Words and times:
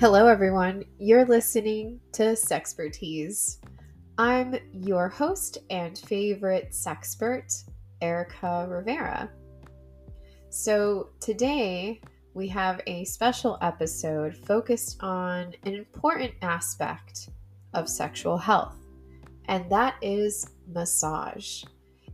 Hello, 0.00 0.26
everyone. 0.26 0.84
You're 0.98 1.24
listening 1.24 2.00
to 2.14 2.32
Sexpertease. 2.32 3.58
I'm 4.18 4.56
your 4.72 5.08
host 5.08 5.58
and 5.70 5.96
favorite 5.96 6.72
sexpert, 6.72 7.62
Erica 8.02 8.66
Rivera. 8.68 9.30
So, 10.50 11.10
today 11.20 12.00
we 12.34 12.48
have 12.48 12.80
a 12.88 13.04
special 13.04 13.56
episode 13.62 14.36
focused 14.36 14.96
on 15.00 15.54
an 15.62 15.74
important 15.74 16.34
aspect 16.42 17.28
of 17.72 17.88
sexual 17.88 18.36
health, 18.36 18.76
and 19.46 19.70
that 19.70 19.94
is 20.02 20.50
massage. 20.66 21.62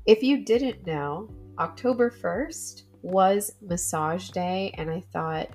If 0.05 0.23
you 0.23 0.45
didn't 0.45 0.87
know, 0.87 1.31
October 1.59 2.11
1st 2.11 2.83
was 3.03 3.55
Massage 3.62 4.29
Day, 4.29 4.75
and 4.76 4.90
I 4.90 5.00
thought, 5.12 5.49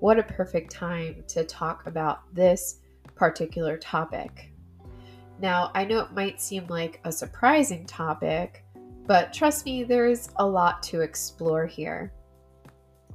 what 0.00 0.18
a 0.18 0.22
perfect 0.22 0.70
time 0.70 1.24
to 1.28 1.44
talk 1.44 1.86
about 1.86 2.34
this 2.34 2.80
particular 3.14 3.76
topic. 3.78 4.52
Now, 5.40 5.70
I 5.74 5.84
know 5.84 6.00
it 6.00 6.12
might 6.12 6.40
seem 6.40 6.66
like 6.68 7.00
a 7.04 7.12
surprising 7.12 7.86
topic, 7.86 8.64
but 9.06 9.32
trust 9.32 9.64
me, 9.64 9.84
there's 9.84 10.30
a 10.36 10.46
lot 10.46 10.82
to 10.84 11.00
explore 11.00 11.66
here. 11.66 12.12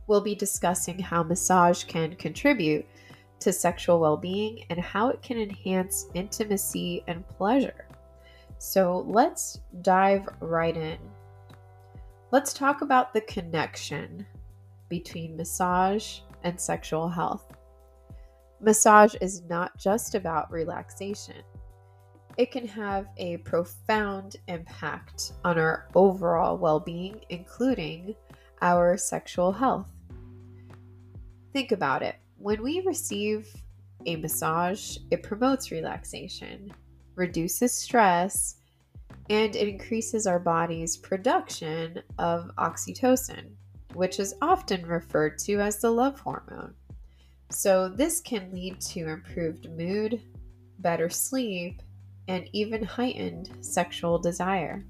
We'll 0.07 0.21
be 0.21 0.35
discussing 0.35 0.99
how 0.99 1.23
massage 1.23 1.83
can 1.83 2.15
contribute 2.15 2.85
to 3.39 3.51
sexual 3.51 3.99
well 3.99 4.17
being 4.17 4.63
and 4.69 4.79
how 4.79 5.09
it 5.09 5.21
can 5.21 5.37
enhance 5.37 6.07
intimacy 6.13 7.03
and 7.07 7.27
pleasure. 7.27 7.87
So 8.59 9.05
let's 9.07 9.59
dive 9.81 10.27
right 10.39 10.77
in. 10.77 10.97
Let's 12.31 12.53
talk 12.53 12.81
about 12.81 13.13
the 13.13 13.21
connection 13.21 14.25
between 14.89 15.35
massage 15.35 16.19
and 16.43 16.59
sexual 16.59 17.07
health. 17.09 17.53
Massage 18.59 19.15
is 19.21 19.41
not 19.43 19.77
just 19.77 20.15
about 20.15 20.51
relaxation, 20.51 21.43
it 22.37 22.51
can 22.51 22.67
have 22.67 23.07
a 23.17 23.37
profound 23.37 24.37
impact 24.47 25.33
on 25.43 25.59
our 25.59 25.89
overall 25.95 26.57
well 26.57 26.79
being, 26.79 27.21
including 27.29 28.15
our 28.61 28.97
sexual 28.97 29.51
health. 29.51 29.91
Think 31.53 31.71
about 31.71 32.03
it 32.03 32.15
when 32.41 32.63
we 32.63 32.81
receive 32.81 33.47
a 34.07 34.15
massage, 34.15 34.97
it 35.11 35.21
promotes 35.21 35.71
relaxation, 35.71 36.73
reduces 37.15 37.71
stress, 37.71 38.55
and 39.29 39.55
it 39.55 39.67
increases 39.67 40.25
our 40.25 40.39
body's 40.39 40.97
production 40.97 42.01
of 42.17 42.49
oxytocin 42.57 43.51
which 43.93 44.19
is 44.19 44.35
often 44.41 44.85
referred 44.85 45.37
to 45.39 45.59
as 45.59 45.79
the 45.79 45.91
love 45.91 46.19
hormone. 46.19 46.73
So, 47.49 47.89
this 47.89 48.21
can 48.21 48.51
lead 48.51 48.79
to 48.81 49.09
improved 49.09 49.69
mood, 49.69 50.21
better 50.79 51.09
sleep, 51.09 51.81
and 52.27 52.47
even 52.53 52.83
heightened 52.83 53.49
sexual 53.59 54.17
desire. 54.17 54.85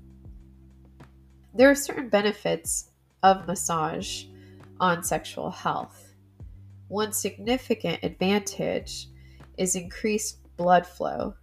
There 1.53 1.69
are 1.69 1.75
certain 1.75 2.09
benefits 2.09 2.91
of 3.23 3.47
massage 3.47 4.25
on 4.79 5.03
sexual 5.03 5.49
health. 5.49 6.13
One 6.87 7.13
significant 7.13 8.03
advantage 8.03 9.07
is 9.57 9.75
increased 9.75 10.37
blood 10.57 10.85
flow. 10.85 11.35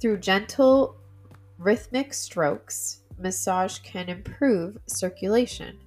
Through 0.00 0.18
gentle, 0.18 0.96
rhythmic 1.58 2.12
strokes, 2.12 3.02
massage 3.18 3.78
can 3.78 4.08
improve 4.08 4.76
circulation 4.86 5.78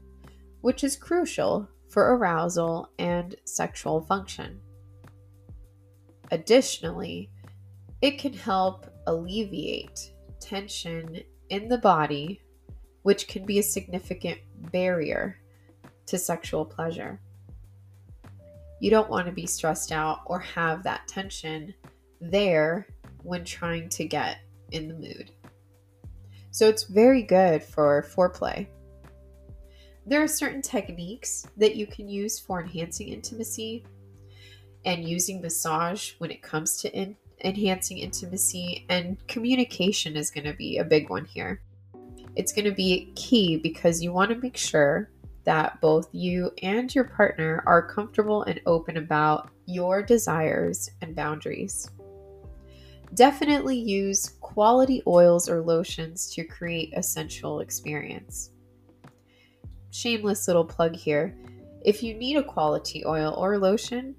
which 0.66 0.84
is 0.84 0.96
crucial 0.96 1.70
for 1.90 2.16
arousal 2.16 2.90
and 2.98 3.36
sexual 3.46 4.02
function. 4.02 4.60
Additionally, 6.32 7.30
it 8.02 8.18
can 8.18 8.34
help 8.34 8.88
alleviate 9.06 10.12
tension 10.40 11.22
in 11.50 11.68
the 11.68 11.78
body, 11.78 12.42
which 13.04 13.28
can 13.28 13.46
be 13.46 13.60
a 13.60 13.64
significant 13.64 14.40
barrier 14.72 15.38
to 16.08 16.18
sexual 16.18 16.66
pleasure. 16.66 17.22
You 18.80 18.90
don't 18.90 19.12
want 19.12 19.28
to 19.28 19.32
be 19.32 19.46
stressed 19.46 19.92
out 19.92 20.22
or 20.26 20.40
have 20.40 20.82
that 20.82 21.08
tension 21.08 21.76
there 22.20 22.88
when 23.22 23.46
trying 23.46 23.88
to 23.90 24.06
get 24.06 24.40
in 24.72 24.88
the 24.88 24.96
mood. 24.96 25.30
So 26.50 26.68
it's 26.68 26.86
very 26.86 27.22
good 27.22 27.62
for 27.62 28.04
foreplay. 28.16 28.66
There 30.08 30.22
are 30.22 30.28
certain 30.28 30.62
techniques 30.62 31.48
that 31.58 31.76
you 31.76 31.88
can 31.88 32.08
use 32.08 32.40
for 32.40 32.62
enhancing 32.62 33.08
intimacy 33.08 33.84
and 34.86 35.04
using 35.04 35.42
massage 35.42 36.14
when 36.20 36.30
it 36.30 36.44
comes 36.44 36.78
to 36.82 36.96
in- 36.96 37.18
enhancing 37.44 37.98
intimacy, 37.98 38.86
and 38.90 39.18
communication 39.28 40.16
is 40.16 40.30
going 40.30 40.46
to 40.46 40.54
be 40.54 40.78
a 40.78 40.84
big 40.84 41.10
one 41.10 41.26
here. 41.26 41.62
It's 42.36 42.54
going 42.54 42.66
to 42.66 42.72
be 42.72 43.12
key 43.16 43.58
because 43.58 44.04
you 44.04 44.14
want 44.14 44.30
to 44.30 44.38
make 44.38 44.58
sure 44.58 45.10
that 45.44 45.82
both 45.82 46.08
you 46.12 46.52
and 46.62 46.94
your 46.94 47.06
partner 47.06 47.64
are 47.66 47.88
comfortable 47.88 48.44
and 48.44 48.62
open 48.68 48.98
about 48.98 49.50
your 49.66 50.04
desires 50.04 50.92
and 51.02 51.16
boundaries. 51.16 51.90
Definitely 53.16 53.78
use 53.78 54.38
quality 54.42 55.02
oils 55.08 55.50
or 55.50 55.62
lotions 55.62 56.32
to 56.36 56.44
create 56.44 56.94
a 56.96 57.02
sensual 57.02 57.62
experience 57.62 58.52
shameless 59.96 60.48
little 60.48 60.66
plug 60.66 60.96
here. 60.96 61.38
If 61.84 62.04
you 62.04 62.14
need 62.16 62.38
a 62.38 62.44
quality 62.44 63.06
oil 63.06 63.34
or 63.38 63.58
lotion, 63.58 64.16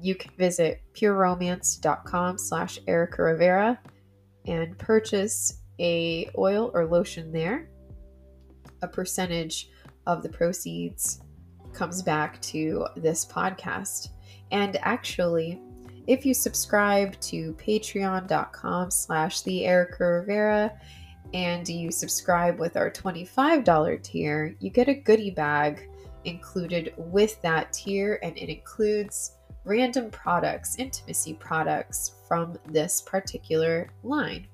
you 0.00 0.14
can 0.14 0.32
visit 0.36 0.82
pureromance.com 0.92 2.38
slash 2.38 2.78
Erica 2.86 3.22
Rivera 3.22 3.80
and 4.46 4.76
purchase 4.78 5.62
a 5.78 6.28
oil 6.36 6.70
or 6.74 6.86
lotion 6.86 7.32
there. 7.32 7.70
A 8.82 8.88
percentage 8.88 9.70
of 10.06 10.22
the 10.22 10.28
proceeds 10.28 11.20
comes 11.72 12.02
back 12.02 12.40
to 12.42 12.86
this 12.96 13.24
podcast. 13.24 14.08
And 14.50 14.76
actually, 14.82 15.60
if 16.06 16.24
you 16.24 16.34
subscribe 16.34 17.18
to 17.20 17.54
patreon.com 17.54 18.90
slash 18.90 19.42
the 19.42 19.64
Erica 19.64 20.04
Rivera 20.04 20.72
and 21.34 21.68
you 21.68 21.90
subscribe 21.90 22.58
with 22.58 22.76
our 22.76 22.90
$25 22.90 24.02
tier, 24.02 24.54
you 24.60 24.70
get 24.70 24.88
a 24.88 24.94
goodie 24.94 25.30
bag 25.30 25.88
included 26.24 26.92
with 26.96 27.40
that 27.42 27.72
tier, 27.72 28.18
and 28.22 28.36
it 28.36 28.48
includes 28.48 29.36
random 29.64 30.10
products, 30.10 30.76
intimacy 30.78 31.34
products 31.34 32.12
from 32.26 32.58
this 32.66 33.00
particular 33.00 33.90
line. 34.02 34.46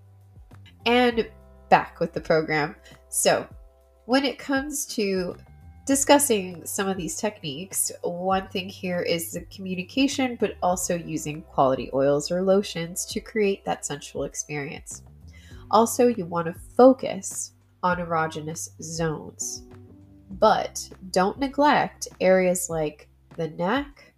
And 0.86 1.28
back 1.68 2.00
with 2.00 2.12
the 2.12 2.20
program. 2.20 2.76
So, 3.08 3.46
when 4.06 4.24
it 4.24 4.38
comes 4.38 4.84
to 4.86 5.36
discussing 5.86 6.64
some 6.66 6.88
of 6.88 6.96
these 6.96 7.16
techniques, 7.16 7.90
one 8.02 8.48
thing 8.48 8.68
here 8.68 9.00
is 9.00 9.32
the 9.32 9.42
communication, 9.42 10.36
but 10.38 10.56
also 10.62 10.96
using 10.96 11.42
quality 11.42 11.90
oils 11.94 12.30
or 12.30 12.42
lotions 12.42 13.04
to 13.06 13.20
create 13.20 13.64
that 13.64 13.86
sensual 13.86 14.24
experience. 14.24 15.02
Also, 15.72 16.08
you 16.08 16.26
want 16.26 16.46
to 16.46 16.60
focus 16.76 17.52
on 17.82 17.96
erogenous 17.96 18.70
zones, 18.82 19.62
but 20.32 20.88
don't 21.10 21.38
neglect 21.38 22.08
areas 22.20 22.68
like 22.68 23.08
the 23.36 23.48
neck, 23.48 24.12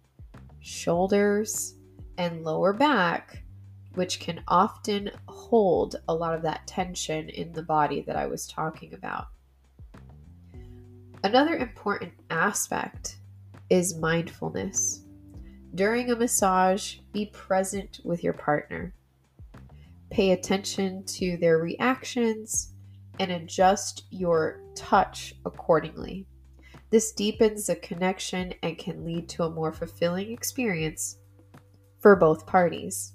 shoulders, 0.59 1.75
and 2.17 2.43
lower 2.43 2.73
back, 2.73 3.43
which 3.93 4.19
can 4.19 4.41
often 4.47 5.11
hold 5.27 5.95
a 6.09 6.13
lot 6.13 6.35
of 6.35 6.41
that 6.41 6.67
tension 6.67 7.29
in 7.29 7.53
the 7.53 7.63
body 7.63 8.01
that 8.01 8.15
I 8.15 8.25
was 8.25 8.47
talking 8.47 8.93
about. 8.93 9.27
Another 11.23 11.55
important 11.55 12.13
aspect 12.29 13.17
is 13.69 13.97
mindfulness. 13.97 15.03
During 15.73 16.11
a 16.11 16.15
massage, 16.15 16.97
be 17.13 17.27
present 17.27 17.99
with 18.03 18.23
your 18.23 18.33
partner. 18.33 18.93
Pay 20.15 20.31
attention 20.31 21.03
to 21.07 21.35
their 21.41 21.57
reactions 21.57 22.71
and 23.19 23.33
adjust 23.33 24.05
your 24.11 24.61
touch 24.73 25.33
accordingly. 25.45 26.25
This 26.89 27.11
deepens 27.11 27.67
the 27.67 27.75
connection 27.75 28.53
and 28.63 28.77
can 28.77 29.03
lead 29.03 29.27
to 29.27 29.43
a 29.43 29.49
more 29.49 29.73
fulfilling 29.73 30.31
experience 30.31 31.17
for 31.99 32.15
both 32.15 32.47
parties. 32.47 33.13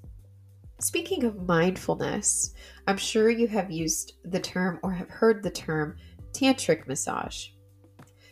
Speaking 0.78 1.24
of 1.24 1.48
mindfulness, 1.48 2.52
I'm 2.86 2.98
sure 2.98 3.30
you 3.30 3.48
have 3.48 3.70
used 3.70 4.12
the 4.26 4.40
term 4.40 4.78
or 4.82 4.92
have 4.92 5.08
heard 5.08 5.42
the 5.42 5.50
term 5.50 5.96
tantric 6.32 6.86
massage. 6.86 7.46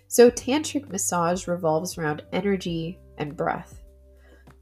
So, 0.09 0.31
tantric 0.31 0.91
massage 0.91 1.49
revolves 1.49 1.97
around 1.97 2.21
energy 2.35 2.99
and 3.17 3.35
breath. 3.35 3.78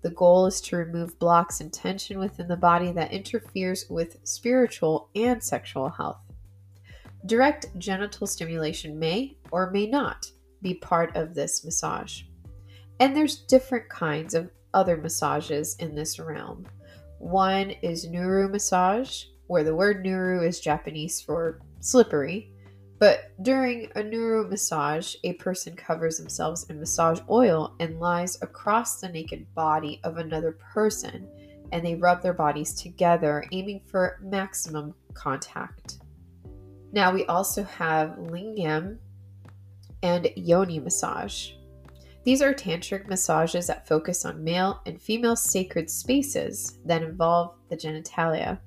The 0.06 0.12
goal 0.12 0.46
is 0.46 0.60
to 0.60 0.76
remove 0.76 1.18
blocks 1.18 1.60
and 1.60 1.72
tension 1.72 2.20
within 2.20 2.46
the 2.46 2.56
body 2.56 2.92
that 2.92 3.10
interferes 3.10 3.86
with 3.90 4.18
spiritual 4.22 5.10
and 5.16 5.42
sexual 5.42 5.88
health. 5.88 6.20
Direct 7.26 7.76
genital 7.76 8.28
stimulation 8.28 9.00
may 9.00 9.36
or 9.50 9.72
may 9.72 9.88
not 9.88 10.30
be 10.62 10.74
part 10.74 11.16
of 11.16 11.34
this 11.34 11.64
massage. 11.64 12.22
And 13.00 13.16
there's 13.16 13.38
different 13.46 13.88
kinds 13.88 14.34
of, 14.34 14.48
other 14.72 14.96
massages 14.96 15.74
in 15.80 15.96
this 15.96 16.20
realm. 16.20 16.68
One 17.18 17.72
is 17.82 18.06
Nuru 18.06 18.48
massage, 18.48 19.24
where 19.48 19.64
the 19.64 19.74
word 19.74 20.04
Nuru 20.04 20.46
is 20.46 20.60
Japanese 20.60 21.20
for 21.20 21.58
slippery. 21.80 22.52
But 22.98 23.32
during 23.42 23.90
a 23.94 24.00
Nuru 24.00 24.48
massage, 24.48 25.16
a 25.22 25.34
person 25.34 25.76
covers 25.76 26.16
themselves 26.16 26.64
in 26.70 26.80
massage 26.80 27.20
oil 27.28 27.74
and 27.78 28.00
lies 28.00 28.40
across 28.40 29.00
the 29.00 29.08
naked 29.08 29.46
body 29.54 30.00
of 30.02 30.16
another 30.16 30.52
person, 30.52 31.28
and 31.72 31.84
they 31.84 31.94
rub 31.94 32.22
their 32.22 32.32
bodies 32.32 32.74
together, 32.74 33.44
aiming 33.52 33.82
for 33.86 34.18
maximum 34.22 34.94
contact. 35.12 35.98
Now, 36.92 37.12
we 37.12 37.26
also 37.26 37.64
have 37.64 38.16
Lingam 38.18 38.96
and 40.02 40.30
Yoni 40.34 40.80
massage. 40.80 41.50
These 42.24 42.40
are 42.40 42.54
tantric 42.54 43.08
massages 43.08 43.66
that 43.66 43.86
focus 43.86 44.24
on 44.24 44.42
male 44.42 44.80
and 44.86 45.00
female 45.00 45.36
sacred 45.36 45.90
spaces 45.90 46.78
that 46.86 47.02
involve 47.02 47.56
the 47.68 47.76
genitalia. 47.76 48.58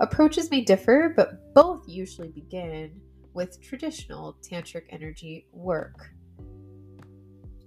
Approaches 0.00 0.50
may 0.50 0.62
differ, 0.62 1.12
but 1.14 1.54
both 1.54 1.88
usually 1.88 2.28
begin 2.28 3.00
with 3.34 3.60
traditional 3.62 4.36
tantric 4.42 4.84
energy 4.90 5.46
work. 5.52 6.10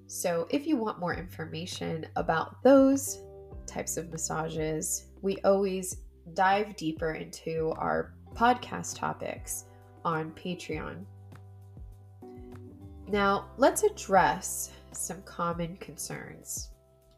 So, 0.08 0.48
if 0.50 0.68
you 0.68 0.78
want 0.78 1.00
more 1.00 1.16
information 1.16 2.06
about 2.16 2.62
those 2.64 3.20
types 3.66 3.98
of 3.98 4.12
massages, 4.12 5.08
we 5.22 5.38
always 5.44 5.98
dive 6.34 6.76
deeper 6.76 7.14
into 7.14 7.74
our 7.78 8.14
podcast 8.36 8.98
topics 8.98 9.66
on 10.06 10.32
Patreon. 10.32 11.06
Now, 13.08 13.48
let's 13.58 13.84
address 13.84 14.72
some 14.92 15.22
common 15.24 15.78
concerns. 15.78 16.70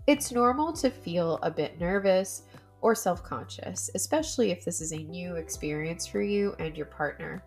It's 0.07 0.31
normal 0.31 0.71
to 0.73 0.89
feel 0.89 1.39
a 1.41 1.51
bit 1.51 1.79
nervous 1.79 2.43
or 2.81 2.93
self 2.93 3.23
conscious, 3.23 3.89
especially 3.95 4.51
if 4.51 4.63
this 4.63 4.81
is 4.81 4.91
a 4.91 4.97
new 4.97 5.35
experience 5.35 6.05
for 6.05 6.21
you 6.21 6.55
and 6.59 6.77
your 6.77 6.85
partner. 6.85 7.43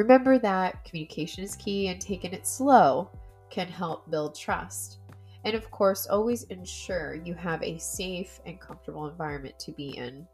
Remember 0.00 0.38
that 0.38 0.82
communication 0.86 1.44
is 1.44 1.54
key 1.56 1.88
and 1.88 2.00
taking 2.00 2.32
it 2.32 2.46
slow 2.46 3.10
can 3.50 3.68
help 3.68 4.10
build 4.10 4.34
trust. 4.34 5.00
And 5.44 5.54
of 5.54 5.70
course, 5.70 6.06
always 6.06 6.44
ensure 6.44 7.16
you 7.16 7.34
have 7.34 7.62
a 7.62 7.76
safe 7.76 8.40
and 8.46 8.58
comfortable 8.58 9.08
environment 9.08 9.58
to 9.58 9.72
be 9.72 9.98
in. 9.98 10.26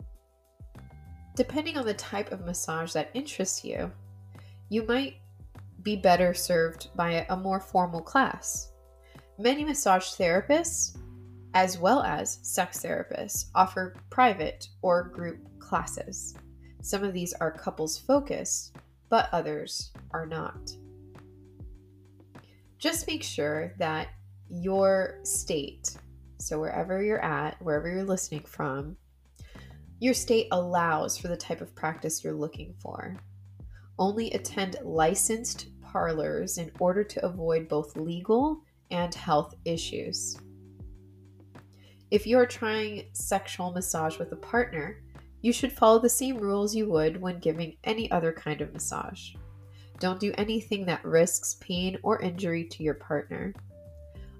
Depending 1.34 1.76
on 1.76 1.84
the 1.84 1.94
type 1.94 2.30
of 2.30 2.44
massage 2.44 2.92
that 2.92 3.10
interests 3.12 3.64
you, 3.64 3.90
you 4.68 4.86
might 4.86 5.16
be 5.82 5.96
better 5.96 6.32
served 6.32 6.90
by 6.94 7.26
a 7.28 7.36
more 7.36 7.58
formal 7.58 8.02
class. 8.02 8.70
Many 9.36 9.64
massage 9.64 10.10
therapists, 10.10 10.96
as 11.54 11.76
well 11.76 12.04
as 12.04 12.38
sex 12.42 12.84
therapists, 12.84 13.46
offer 13.56 13.96
private 14.10 14.68
or 14.82 15.08
group 15.08 15.58
classes. 15.58 16.36
Some 16.82 17.02
of 17.02 17.12
these 17.12 17.32
are 17.40 17.50
couples 17.50 17.98
focused, 17.98 18.76
but 19.08 19.28
others 19.32 19.92
are 20.12 20.26
not. 20.26 20.70
Just 22.78 23.06
make 23.06 23.22
sure 23.22 23.74
that 23.78 24.08
your 24.48 25.18
state, 25.22 25.96
so 26.38 26.60
wherever 26.60 27.02
you're 27.02 27.24
at, 27.24 27.60
wherever 27.62 27.88
you're 27.88 28.04
listening 28.04 28.42
from, 28.42 28.96
your 29.98 30.14
state 30.14 30.48
allows 30.52 31.16
for 31.16 31.28
the 31.28 31.36
type 31.36 31.60
of 31.60 31.74
practice 31.74 32.22
you're 32.22 32.34
looking 32.34 32.74
for. 32.80 33.16
Only 33.98 34.30
attend 34.32 34.76
licensed 34.82 35.68
parlors 35.80 36.58
in 36.58 36.70
order 36.78 37.02
to 37.02 37.24
avoid 37.24 37.68
both 37.68 37.96
legal 37.96 38.60
and 38.90 39.14
health 39.14 39.54
issues. 39.64 40.36
If 42.10 42.26
you 42.26 42.38
are 42.38 42.46
trying 42.46 43.06
sexual 43.12 43.72
massage 43.72 44.18
with 44.18 44.30
a 44.32 44.36
partner, 44.36 45.02
you 45.46 45.52
should 45.52 45.72
follow 45.72 46.00
the 46.00 46.08
same 46.08 46.38
rules 46.38 46.74
you 46.74 46.90
would 46.90 47.20
when 47.20 47.38
giving 47.38 47.76
any 47.84 48.10
other 48.10 48.32
kind 48.32 48.60
of 48.60 48.72
massage. 48.72 49.32
Don't 50.00 50.18
do 50.18 50.34
anything 50.36 50.84
that 50.84 51.04
risks 51.04 51.54
pain 51.60 51.96
or 52.02 52.20
injury 52.20 52.64
to 52.64 52.82
your 52.82 52.94
partner. 52.94 53.54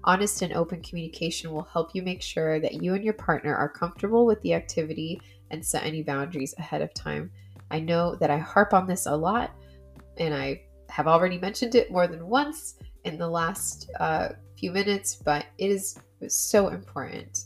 Honest 0.03 0.41
and 0.41 0.51
open 0.51 0.81
communication 0.81 1.53
will 1.53 1.63
help 1.63 1.91
you 1.95 2.01
make 2.03 2.21
sure 2.21 2.59
that 2.59 2.83
you 2.83 2.93
and 2.93 3.05
your 3.05 3.13
partner 3.13 3.55
are 3.55 3.69
comfortable 3.69 4.25
with 4.25 4.41
the 4.41 4.53
activity 4.53 5.21
and 5.49 5.65
set 5.65 5.85
any 5.85 6.03
boundaries 6.03 6.53
ahead 6.57 6.81
of 6.81 6.93
time. 6.93 7.31
I 7.71 7.79
know 7.79 8.15
that 8.15 8.29
I 8.29 8.37
harp 8.37 8.73
on 8.73 8.85
this 8.85 9.05
a 9.05 9.15
lot, 9.15 9.51
and 10.17 10.33
I 10.33 10.63
have 10.89 11.07
already 11.07 11.37
mentioned 11.37 11.75
it 11.75 11.89
more 11.89 12.07
than 12.07 12.27
once 12.27 12.75
in 13.05 13.17
the 13.17 13.29
last 13.29 13.89
uh, 14.01 14.29
few 14.59 14.73
minutes, 14.73 15.15
but 15.15 15.45
it 15.57 15.71
is 15.71 15.97
so 16.27 16.67
important. 16.67 17.45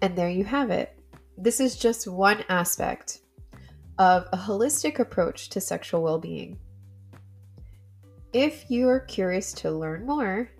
And 0.00 0.16
there 0.16 0.30
you 0.30 0.44
have 0.44 0.70
it. 0.70 0.98
This 1.36 1.60
is 1.60 1.76
just 1.76 2.06
one 2.06 2.44
aspect 2.48 3.20
of 3.98 4.26
a 4.32 4.36
holistic 4.36 4.98
approach 4.98 5.48
to 5.50 5.60
sexual 5.60 6.02
well 6.02 6.18
being. 6.18 6.58
If 8.32 8.70
you 8.70 8.88
are 8.88 9.00
curious 9.00 9.52
to 9.54 9.70
learn 9.70 10.06
more, 10.06 10.50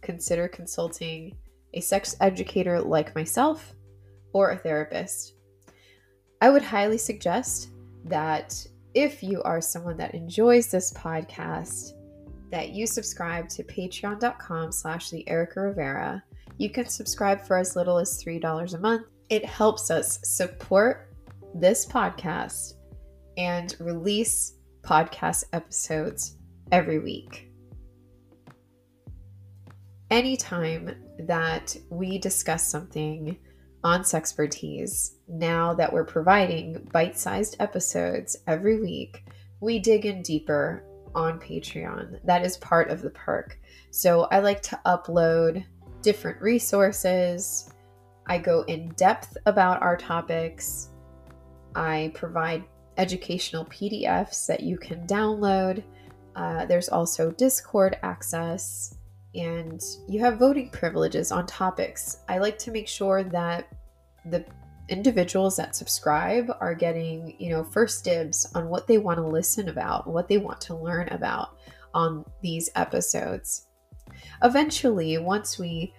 consider 0.00 0.48
consulting 0.48 1.36
a 1.74 1.80
sex 1.80 2.16
educator 2.20 2.80
like 2.80 3.14
myself 3.14 3.74
or 4.32 4.50
a 4.50 4.56
therapist. 4.56 5.34
I 6.40 6.50
would 6.50 6.62
highly 6.62 6.98
suggest 6.98 7.70
that 8.04 8.66
if 8.94 9.22
you 9.22 9.42
are 9.42 9.60
someone 9.60 9.96
that 9.98 10.14
enjoys 10.14 10.70
this 10.70 10.92
podcast, 10.92 11.92
that 12.50 12.70
you 12.70 12.86
subscribe 12.86 13.48
to 13.50 13.62
patreon.com 13.64 14.72
slash 14.72 15.10
the 15.10 15.28
Erica 15.28 15.60
Rivera. 15.60 16.22
You 16.56 16.70
can 16.70 16.86
subscribe 16.86 17.42
for 17.42 17.58
as 17.58 17.76
little 17.76 17.98
as 17.98 18.22
$3 18.22 18.74
a 18.74 18.78
month. 18.78 19.06
It 19.30 19.44
helps 19.44 19.90
us 19.90 20.20
support 20.22 21.12
this 21.54 21.84
podcast 21.84 22.74
and 23.36 23.76
release 23.78 24.54
podcast 24.82 25.44
episodes 25.52 26.38
every 26.72 26.98
week. 26.98 27.50
Anytime 30.10 30.94
that 31.20 31.76
we 31.90 32.16
discuss 32.16 32.66
something 32.66 33.36
on 33.84 34.00
Sexpertease, 34.00 35.16
now 35.28 35.74
that 35.74 35.92
we're 35.92 36.04
providing 36.04 36.88
bite 36.90 37.18
sized 37.18 37.56
episodes 37.60 38.34
every 38.46 38.80
week, 38.80 39.24
we 39.60 39.78
dig 39.78 40.06
in 40.06 40.22
deeper 40.22 40.84
on 41.14 41.38
Patreon. 41.38 42.18
That 42.24 42.46
is 42.46 42.56
part 42.56 42.88
of 42.88 43.02
the 43.02 43.10
perk. 43.10 43.58
So 43.90 44.22
I 44.30 44.38
like 44.38 44.62
to 44.62 44.80
upload 44.86 45.64
different 46.00 46.40
resources. 46.40 47.70
I 48.28 48.38
go 48.38 48.62
in 48.62 48.88
depth 48.90 49.36
about 49.46 49.82
our 49.82 49.96
topics. 49.96 50.90
I 51.74 52.12
provide 52.14 52.64
educational 52.96 53.64
PDFs 53.66 54.46
that 54.46 54.62
you 54.62 54.76
can 54.76 55.06
download. 55.06 55.82
Uh, 56.36 56.66
there's 56.66 56.88
also 56.88 57.30
Discord 57.30 57.98
access, 58.02 58.96
and 59.34 59.82
you 60.08 60.20
have 60.20 60.38
voting 60.38 60.70
privileges 60.70 61.32
on 61.32 61.46
topics. 61.46 62.18
I 62.28 62.38
like 62.38 62.58
to 62.58 62.70
make 62.70 62.88
sure 62.88 63.24
that 63.24 63.68
the 64.26 64.44
individuals 64.88 65.56
that 65.56 65.76
subscribe 65.76 66.50
are 66.60 66.74
getting, 66.74 67.34
you 67.38 67.50
know, 67.50 67.64
first 67.64 68.04
dibs 68.04 68.50
on 68.54 68.68
what 68.68 68.86
they 68.86 68.98
want 68.98 69.18
to 69.18 69.26
listen 69.26 69.68
about, 69.68 70.06
what 70.06 70.28
they 70.28 70.38
want 70.38 70.60
to 70.62 70.76
learn 70.76 71.08
about 71.10 71.58
on 71.94 72.24
these 72.42 72.70
episodes. 72.74 73.66
Eventually, 74.42 75.18
once 75.18 75.58
we 75.58 75.94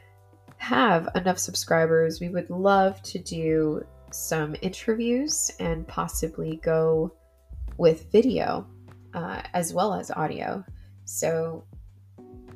have 0.60 1.08
enough 1.16 1.40
subscribers, 1.40 2.20
we 2.20 2.30
would 2.30 2.50
love 2.50 3.02
to 3.04 3.18
do 3.18 3.82
some 4.12 4.56
interviews 4.62 5.52
and 5.60 5.88
possibly 5.88 6.58
go 6.58 7.14
with 7.78 8.12
video 8.12 8.68
uh, 9.14 9.42
as 9.54 9.74
well 9.74 9.94
as 9.94 10.12
audio. 10.12 10.64
So, 11.06 11.64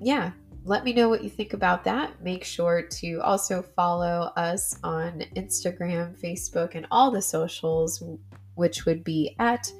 yeah, 0.01 0.31
let 0.65 0.83
me 0.83 0.93
know 0.93 1.07
what 1.07 1.24
you 1.24 1.29
think 1.29 1.53
about 1.53 1.86
that. 1.86 2.22
Make 2.22 2.43
sure 2.43 2.81
to 2.81 3.22
also 3.22 3.62
follow 3.62 4.31
us 4.36 4.77
on 4.83 5.24
Instagram, 5.36 6.19
Facebook, 6.19 6.75
and 6.75 6.86
all 6.91 7.10
the 7.10 7.22
socials, 7.22 8.03
which 8.55 8.86
would 8.86 9.03
be 9.03 9.36
at 9.39 9.72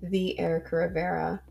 the 0.00 0.38
Erica 0.38 0.76
Rivera. 0.76 1.42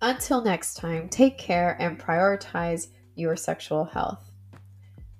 Until 0.00 0.42
next 0.42 0.74
time, 0.74 1.08
take 1.08 1.36
care 1.36 1.76
and 1.78 1.98
prioritize 1.98 2.88
your 3.14 3.36
sexual 3.36 3.84
health. 3.84 4.30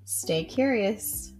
Stay 0.06 0.44
curious. 0.44 1.33